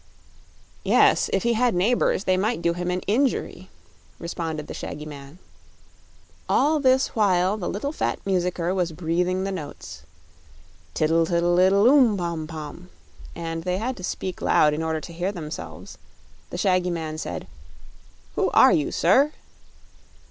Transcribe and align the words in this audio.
"Yes; 0.83 1.29
if 1.31 1.43
he 1.43 1.53
had 1.53 1.75
neighbors, 1.75 2.23
they 2.23 2.35
might 2.35 2.63
do 2.63 2.73
him 2.73 2.89
an 2.89 3.01
injury," 3.01 3.69
responded 4.17 4.65
the 4.65 4.73
shaggy 4.73 5.05
man. 5.05 5.37
All 6.49 6.79
this 6.79 7.09
while 7.09 7.55
the 7.55 7.69
little 7.69 7.91
fat 7.91 8.17
musicker 8.25 8.73
was 8.73 8.93
breathing 8.93 9.43
the 9.43 9.51
notes: 9.51 10.01
Tiddle 10.95 11.27
tiddle 11.27 11.59
iddle, 11.59 11.85
oom, 11.85 12.17
pom 12.17 12.47
pom, 12.47 12.89
and 13.35 13.63
they 13.63 13.77
had 13.77 13.95
to 13.97 14.03
speak 14.03 14.41
loud 14.41 14.73
in 14.73 14.81
order 14.81 15.01
to 15.01 15.13
hear 15.13 15.31
themselves. 15.31 15.99
The 16.49 16.57
shaggy 16.57 16.89
man 16.89 17.19
said: 17.19 17.45
"Who 18.33 18.49
are 18.55 18.71
you, 18.73 18.91
sir?" 18.91 19.33